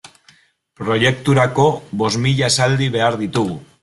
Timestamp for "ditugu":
3.25-3.59